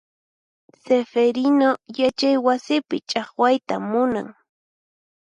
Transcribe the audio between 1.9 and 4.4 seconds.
yachay wasipi chaqwayta munan.